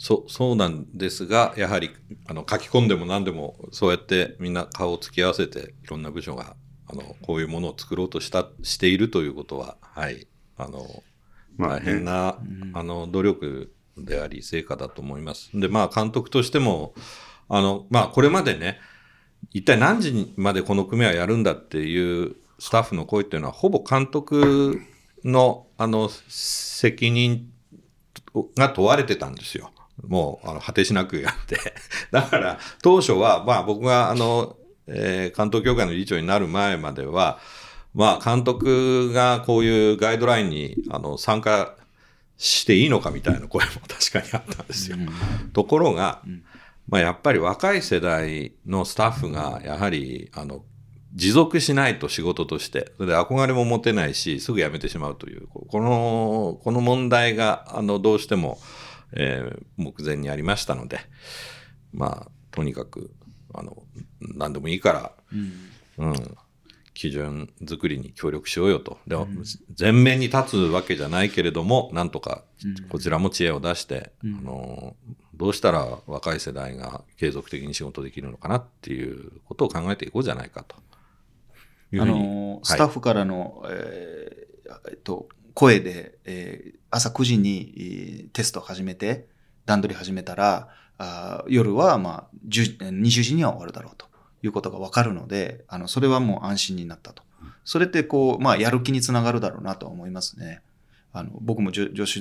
[0.03, 1.91] そそうなんですが、やはり
[2.27, 10.87] あの書き込んでも何でも、そうやってみんな顔を突き合わせて、いろんな部署があのこういうものを作ろうとしたしているということは、はい、あの
[11.59, 12.39] 大変な、
[12.73, 15.51] あの努力であり、成果だと思います。
[15.53, 16.95] で、まあ、監督としても、
[17.51, 18.81] あのまあ、これまでね、
[19.53, 24.81] 一体何時までこの組はやるんだっていうスタッフの声っていうのは、ほぼ監督
[25.25, 27.53] のあの責任
[28.57, 29.71] が問われてたんですよ。
[30.07, 31.59] もう、あの、果てしなくやって。
[32.11, 37.39] だから、当初は、まあ僕が、あの、えー、関東協会の理事長になる前までは、
[37.95, 41.75] まあ監督がこういうガイドラインに、あの、参加
[42.37, 44.97] していいのかみたいな声も確かにあったんですよ。
[44.99, 46.23] うん、ところが、
[46.89, 50.65] まあやっぱり若い世代のスタッフが、やはり、あの、
[51.13, 58.59] 持続しないと仕事として、それで憧れも持てないし、すぐ辞めてしまうという、この、この問題が、あの、どうしても、
[59.12, 61.01] えー、目前にありましたので、
[61.92, 63.11] まあ、とにかく、
[63.53, 63.83] あの、
[64.20, 65.12] 何でもいいから、
[65.99, 66.38] うん、うん、
[66.94, 68.99] 基準作りに協力しようよと。
[69.07, 69.27] でも、
[69.79, 72.44] 前面に立つわけじゃないけれども、なんとか
[72.90, 74.35] こちらも知恵を出して、うん。
[74.38, 74.96] あの
[75.35, 80.77] どうしたら若い世代が継続的に仕事できるのかなっていうことを考えていこうじゃないかと。
[81.92, 82.23] いうあふうに。
[82.23, 89.26] のスタッフからの、えーえっと、声で、えー朝9時にえーテスト始めて、
[89.66, 94.07] 段取り始めたら、あー夜は、まあ、10 20時には終わるだろうと
[94.42, 97.22] いうことが分かるので、あのそれはもう安心になったと。
[97.64, 100.62] それってこう、まあ、やる気につながるだろうなとは思いますね。
[101.12, 102.20] あの僕も助助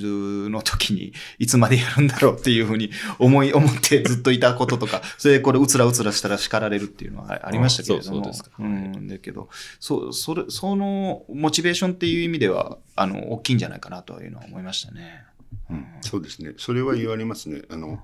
[0.50, 8.20] の時にいつまでやるんだろうっていうふうに思い思ってずっといたこととか、それでこれうつらうつらしたら叱られるっていうのはあありましたけれども。
[8.20, 9.48] あそうそうですかん、だけど、
[9.78, 15.24] そそれそのモチベーションっていう意味ではあの大きいんじゃないかなというのは思いましたね。
[15.70, 16.54] うんそうですね。
[16.56, 17.62] それは言われますね。
[17.70, 18.00] あの、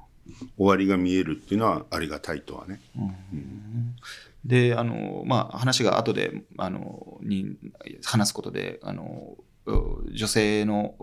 [0.56, 2.80] 終わりが見えるっていうのはありがたいとはね。
[4.44, 7.56] であの、まあ、話が後であのに
[8.04, 10.94] 話すことであの女性の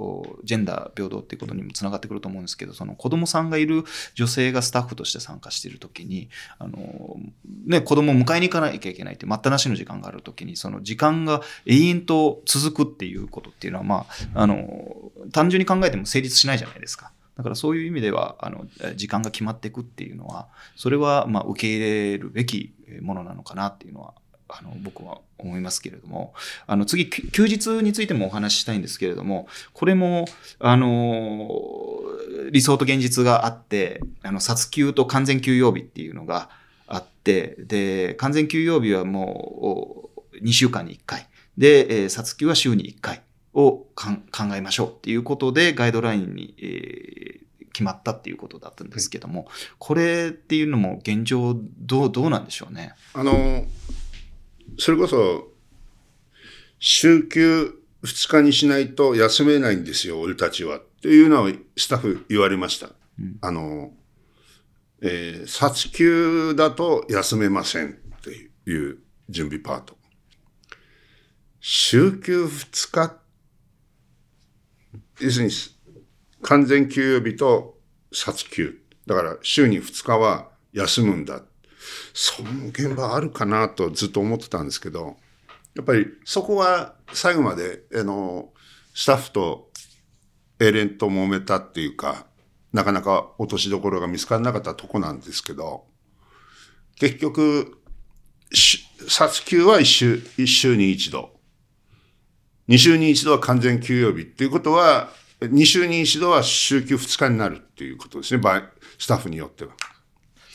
[0.43, 3.83] ジェンダー平等っていうことにもつながってくると思うんですけどその子供さんがいる
[4.15, 7.17] 女性がスタッフとして参加している時にあの、
[7.65, 17.11] ね、子供を迎えに行かなきゃいけないって待ったなしの時間がある時にその時間が永遠と続くっていうことっていうのは、まあ、あの単純に考えても成立しないじゃないですか。
[17.35, 24.13] だからそういう意味ではあの時間が決まっていくっていうのはそれはま受け入れるべきものなのかなっていうのは
[24.59, 26.33] あの僕は思いますけれども
[26.67, 30.25] あの次休日についてもお話ししたいんですけれどもこれも
[30.59, 31.49] あの
[32.51, 36.49] 理想と現実があってあの殺休と完全休養日っていうのが
[36.87, 43.21] あってで完全休養日はもう2週間に1回で、えー殺休は週に1回
[43.53, 44.11] を考
[44.55, 49.47] えましょうっていうことでガイドラインに、えー決まったっていうことだったんですけども、
[49.79, 52.93] これっていうのも現状どうどうなんでしょうね？
[53.15, 53.65] あの、
[54.77, 55.51] それこそ、
[56.79, 60.79] 週休2日にしないと休めないんですよ、俺たちは。
[60.79, 62.89] っていうのはスタッフ言われました。
[63.41, 63.93] あの、
[65.01, 69.97] えー、殺休だと休めませんっていう準備パート。
[71.59, 73.17] 週休2日、
[75.21, 75.51] 要するに
[76.41, 77.79] 完全休養日と
[78.11, 78.79] 殺休。
[79.05, 81.41] だから週に2日は休むんだ。
[82.13, 85.17] その現場あるかなとずっと思ってたんですけど、
[85.75, 88.53] やっぱりそこは最後まで、あの、
[88.93, 89.71] スタッフと
[90.59, 92.25] エレンと揉めたっていうか、
[92.71, 95.85] なかなか落としどころが見つからなかったとこなんですけど、
[96.95, 97.79] 結局、
[99.07, 101.31] 殺休は一週、一週に一度。
[102.67, 105.09] 二週に一度は完全休養日っていうことは、
[105.41, 108.41] 二週に一度は週休二日になるっていうことですね、
[108.97, 109.73] スタッフによっては。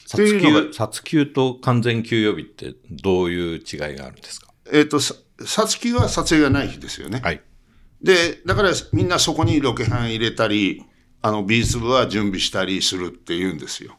[0.09, 4.49] 殺休殺休と完全休養日ってどういう違いがあるんですか？
[4.73, 7.21] えっ、と、さ殺休は撮影がない日ですよね。
[7.23, 7.42] はい。
[8.03, 10.83] で、だからみんなそこにロケハン入れたり、
[11.21, 13.97] あの、美術部は準備したりするって言うんですよ。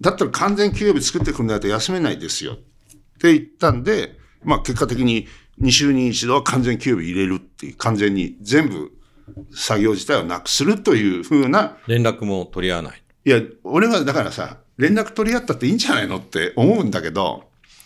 [0.00, 2.54] だったら完全休養日作ってくんないと休めないですよ。
[2.54, 2.56] っ
[3.20, 5.26] て言ったんで、まあ結果的に
[5.60, 8.92] 2週に一度は完全休養日入れるっていう、完全に全部
[9.52, 13.02] 作業自体をなくするというふうな、連絡も取り合わない。
[13.24, 17.44] いや、俺はだからさ、連絡取り合ったっていいんじゃないのって思うんだけど、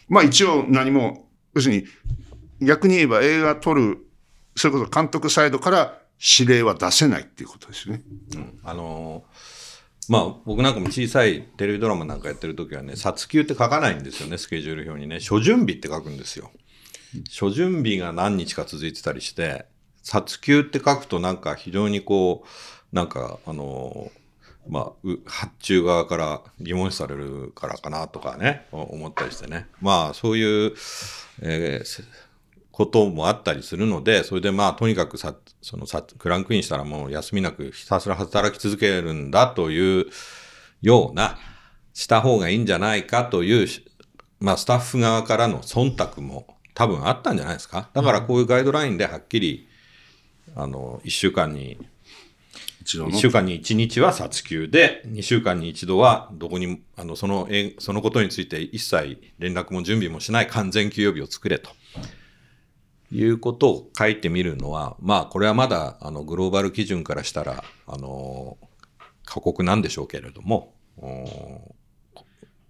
[0.08, 1.86] まあ一応何も、要するに
[2.60, 3.98] 逆に言えば映画撮る、
[4.54, 5.98] それこそ監督サイドから
[6.38, 8.02] 指令は出せないっていうことですよね。
[8.62, 9.62] あのー
[10.08, 15.20] まあ僕なんかも小さいテレビドラマなんかやってる時はね、殺休って書かないんですよね、スケジュール表にね。
[15.20, 16.50] 初準備って書くんですよ。
[17.30, 19.66] 初準備が何日か続いてたりして、
[20.02, 24.21] 殺休って書くとなんか非常にこう、なんかあのー
[24.68, 29.66] まあ、う発注側から疑問視されるからかなとかね、お思ったりしてね。
[29.80, 30.74] まあそういう、
[31.40, 32.04] えーせ
[32.72, 40.06] こともあったりするので、それでまあとにかくさ、そのさ、クランクインしたらもう休みなくひたすら働き続けるんだという
[40.80, 41.38] ような、
[41.92, 43.68] した方がいいんじゃないかという、
[44.40, 47.90] まあスタッフ側からの忖度も多分あったんじゃないですか。
[47.92, 49.68] だからこういうガイドラインではっきり、
[50.56, 51.78] あの、一週間に
[52.82, 53.16] 一度の1。
[53.16, 61.70] 週間に1日は殺休で、2週間に一度は、どこにも、あの、その、そのことについて一切連絡も準備もしない完全休養日を作れと。
[63.14, 68.56] いうことを書いてみるのは、まあ、これはまだ、あの、グローバル基準からしたら、あの、
[69.24, 70.74] 過酷なんでしょうけれども、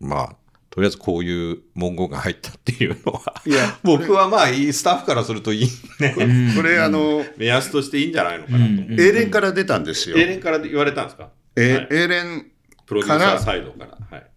[0.00, 0.36] まあ、
[0.74, 5.66] とりあえずこういう文言が入ったっていうのは、いや、 僕はまあ、いいスタッフからするといい
[6.00, 8.64] ね、これあの、目安としていいんじゃないのかなと。
[8.64, 8.66] う
[8.96, 10.16] ん英連から出たんですよ。
[10.16, 11.30] 英連から言われたんですか？
[11.56, 12.46] えはい英連
[12.86, 13.98] プロデューサーサイドから。
[14.10, 14.30] はい。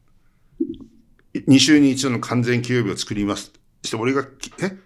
[1.48, 3.52] 2週に一度の完全休養日を作ります。
[3.82, 4.78] そして俺がき、え？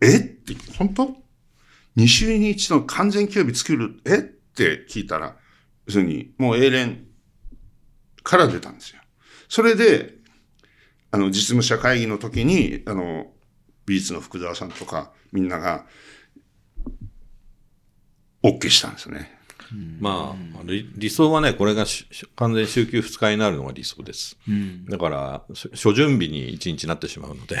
[0.00, 0.16] え？
[0.16, 1.16] って、本当
[1.96, 4.16] ?2 週に1の完全休日作るえ？
[4.18, 5.36] って聞いたら、
[5.86, 7.06] 要するに、もう英連
[8.24, 9.00] から出たんですよ。
[9.48, 10.17] それで、
[11.10, 13.26] あの、実務者会議の時に、あの、
[13.86, 15.86] 美術の福沢さんとか、みんなが、
[18.42, 19.38] OK したんですね。
[20.00, 22.06] まあ、理理想はね、これがし
[22.36, 24.38] 完全に週休2日になるのが理想です。
[24.48, 24.86] うん。
[24.86, 27.58] だから、し初準備に1日になってしまうので、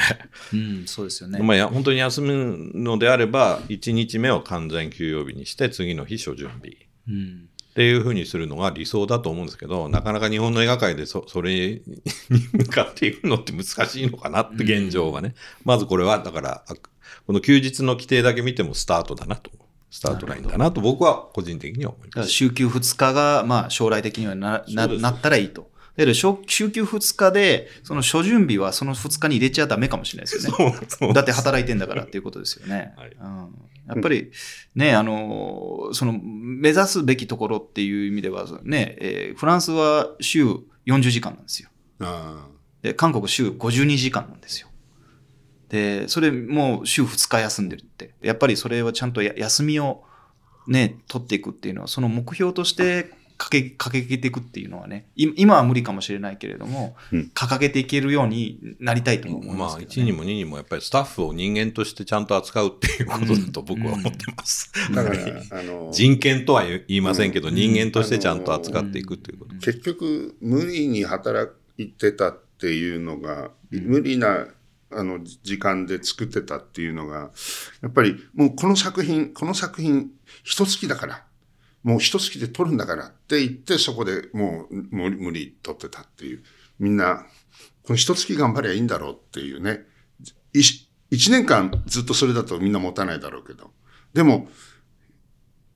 [0.52, 1.38] うん、そうですよね。
[1.40, 6.76] まあや、本当に休むのであれば、1日目を完全休養日にして、次の日初準備。
[7.08, 7.48] うん。
[7.78, 11.82] っていうふうにするのが理想だと思うんですけど、なかなか日本の映画界でそそれに
[12.52, 15.36] 向かっていくのって難しいのかなって現状はね。
[15.64, 19.52] まずこれは、だから、あこの休日の規定だけ見てもスタートだなと。
[19.92, 22.30] スタートラインだなと僕は個人的には思います。
[22.30, 25.70] 週休2日が、まあ、将来的にはなななったらいいと。
[25.96, 30.76] だけど、週週休2日で、その初準備はその2日に入れちゃダメかもしれないですよね。
[30.78, 32.92] そうそうだって働いてんだからっていうことですよね。
[32.96, 33.54] はいうん、
[33.88, 34.30] やっぱり
[34.74, 40.44] ね、あの、その目指すべきところっていう意味ではね、えーフランスは週
[40.86, 41.70] 40時間なんですよ。
[42.00, 42.46] あ
[42.82, 44.68] で、韓国週52時間なんですよ。
[45.68, 48.14] で、それもう週2日休んでるって。
[48.22, 50.02] やっぱりそれはちゃんとや休みを
[50.66, 57.30] ね、取っていくっていうのは、その目標としてかけ、掲げていくっていうのはね、い今は無理かもしれないけれども、うん。
[57.32, 64.72] 掲げていけるようになりたいと思いまあ、ますけど、1にも2にもやっぱりスタッフを人間としてちゃんと扱うっていうことだと僕は思ってます。
[64.90, 64.92] あ。
[64.92, 69.54] だから、あの、人権とは言いませんけど、うん人間としてちゃんと扱っていくということ。
[69.56, 74.48] 結局、無理に働いてたっていうのが、無理な、
[74.90, 77.30] あの、時間で作ってたっていうのが、
[77.82, 80.10] やっぱり、もうこの作品、この作品、
[80.42, 81.24] 一月だから、
[81.82, 86.42] もう一月で撮るんだからって言って、そこでもう無理無理撮ってたっていう。
[86.78, 87.26] みんな、
[87.82, 89.80] この一月頑張りゃいいんだろうっていうね。
[90.54, 90.62] い
[91.10, 93.70] 一年間ずっとそれだとみんな持たないだろうけど。
[94.12, 94.48] でも、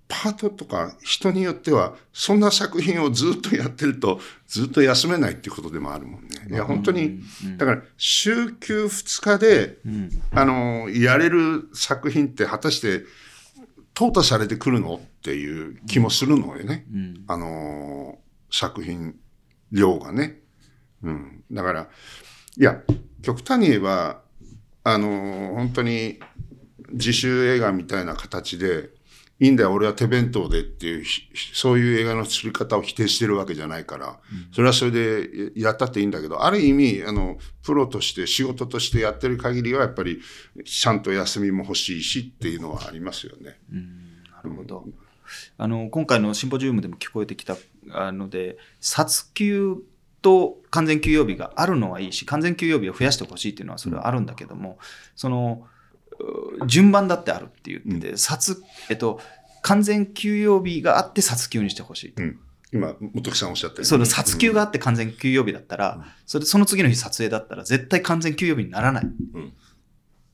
[0.09, 6.28] パートとか人によっては、そんな作品をずっとやってると、ずっと休めないっていうことでもあるもんね。
[6.50, 7.20] いや、本当に、
[7.57, 13.05] だから、週休2日で、うんあの、やれる作品って果たして、
[13.95, 14.97] 淘汰されてくるの？
[14.97, 16.86] っていう気もするのよね。
[16.93, 18.18] うんあの、
[18.51, 19.14] 作品
[19.70, 20.40] 量がね。
[21.03, 21.45] うん。
[21.51, 21.88] だから、
[22.57, 22.82] いや、
[23.22, 24.22] 極端に言えば、
[24.84, 26.20] あの、本当に
[26.90, 28.90] 自主映画みたいな形で、
[29.43, 34.20] いいんだよ、俺は手弁当でっていう、ひそういう映画の作り方を否定してるわけじゃないから、
[34.53, 40.20] それはそれでやったっていいんだけど、ある意味、あの、プロとして仕事としてやってる限りは、やっぱり、
[40.64, 43.59] ちゃんと休みも欲しいしっていうのはありますよね。
[44.30, 44.86] なるほど。
[45.59, 47.57] あの、今回のシンポジウムでも聞こえてきた
[47.90, 49.82] あので、殺休
[50.20, 54.78] と完全休養日があるのはいいし、完全休養日を増やしてほしいっていうのはそれはあるんだけども、
[55.16, 55.82] その、う
[56.66, 59.20] 順番だってあるって言ってて、殺、えっと、
[59.62, 62.14] 完全休養日があって殺休にしてほしい。
[62.16, 62.38] うん。
[62.72, 69.04] 今、本木さんおっしゃったようにその殺休があって完全休養日だったら、それその次の日撮影だったら絶対完全休養日にならない。
[69.04, 69.52] うん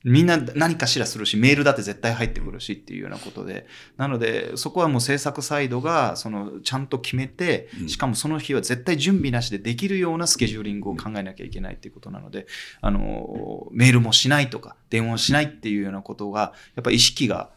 [0.03, 12.47] みんな何かしらするし、メールだって絶対入ってくるしっていうようなことで、なので、そこはもう制作サイドが、その、ちゃんと決めて、しかもその日は絶対準備なしでできるようなスケジューリングを考えなきゃいけないっていうことなので、
[12.79, 17.49] あの、メールもしないとか、電話をしないっていうようなことが、やっぱり意識が、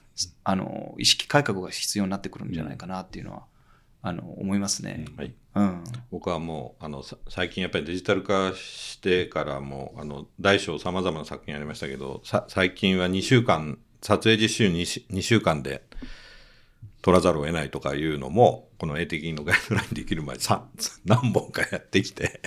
[0.43, 3.43] あの、意識改革が必要になってくるんじゃないかなっていうのは、
[4.03, 5.07] あの、思いますね。
[5.17, 5.85] はいうん。
[6.11, 15.83] 僕はもうあのさ最近やっぱりデジタル化してからもあの大小さまざまな作品ありましたけどさ最近は2週間撮影実習 2, し2週間で
[17.03, 20.65] 取らざるを得ないとかいうのもこの A 的のガイドラインできる前さ
[21.05, 22.41] 何本かやってきて、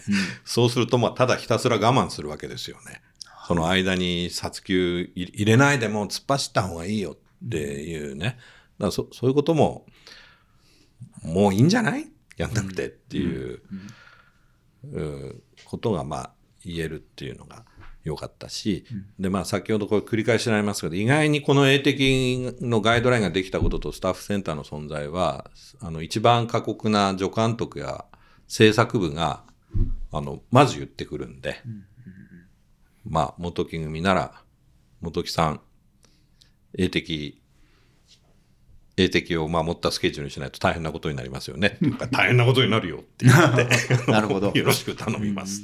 [0.44, 3.02] そうするとまあただひたすら我慢するわけですよね。
[3.48, 8.38] その間に殺休入入れないでも突っ走った方がいいよっていうね。
[8.80, 9.86] だそそういうことも
[11.26, 12.12] もういいんじゃない？
[12.38, 13.62] やんなくてっていう、
[14.92, 15.44] うん。
[15.66, 16.32] ことがまあ
[16.64, 17.66] 言えるっていうのが
[18.04, 18.86] 良かったし、
[19.20, 25.50] でまあ先ほどこれ繰り返しになりますけど意外にこの A 的のガイドラインができたこととスタッフセンターの存在は
[25.82, 28.06] あの一番過酷な助監督や
[28.48, 29.44] 制作部が
[30.12, 31.56] あのまず言ってくるんで、
[33.04, 34.44] まあ元木組なら
[35.02, 35.62] 元木さん
[36.78, 37.42] A 的
[38.98, 41.78] A 的を守ったスケジュールにしないと大変なことになりますよね。
[42.12, 43.56] 大変なことになるよって言っ
[44.06, 44.12] て。
[44.12, 45.64] なるほど よろしく頼みます。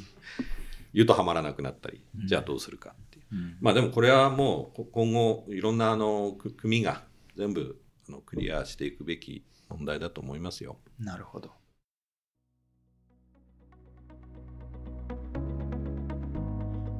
[0.93, 3.55] 言うとはまらなくなったり、じゃあどうするかっていう。
[3.61, 7.03] まあでもこれはもうこ今後いろんなあのく組が
[7.37, 7.79] 全部
[8.09, 10.77] あのクリアしていくべき問題だと思いますよ。
[10.99, 11.51] なるほど。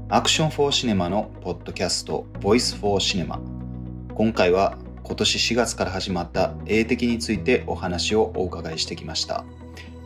[0.08, 3.40] アクションフォーシネマのポッドキャスト Voice for Cinema
[4.14, 4.78] 今回は
[5.12, 9.44] 今年4月から始まった英的についてお話をお伺いしてきました。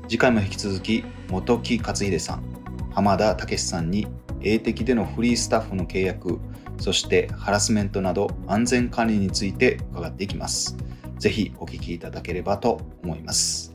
[0.08, 2.44] 次回も引き続き本木克秀さん
[2.92, 4.08] 浜田武さんに
[4.42, 6.40] 英的でのフリースタッフの契約
[6.80, 10.76] そしてハラスメントなど安全管理について伺っていきます。
[11.20, 13.75] ぜひお聞きいただければと思います。